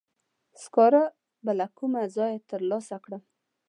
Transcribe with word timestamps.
سکاره 0.61 1.03
به 1.43 1.51
له 1.59 1.67
کومه 1.77 2.01
ځایه 2.15 2.39
تر 2.49 2.61
لاسه 2.69 2.95
کړم؟ 3.03 3.21